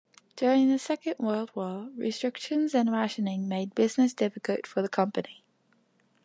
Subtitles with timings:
[0.35, 5.43] During the Second World War, restrictions and rationing made business difficult for the company.